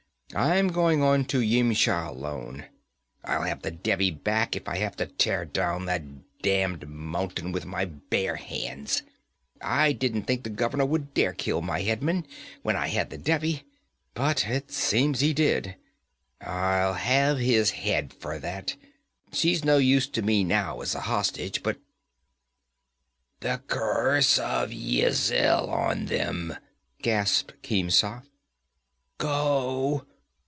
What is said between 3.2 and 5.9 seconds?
I'll have the Devi back if I have to tear down